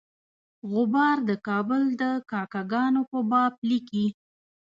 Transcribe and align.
غبار 0.71 1.17
د 1.29 1.31
کابل 1.47 1.81
د 2.01 2.03
کاکه 2.31 2.61
ګانو 2.71 3.01
په 3.11 3.19
باب 3.31 3.53
لیکي. 3.69 4.07